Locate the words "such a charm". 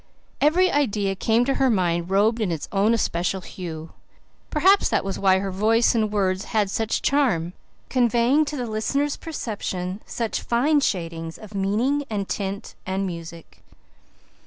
6.71-7.53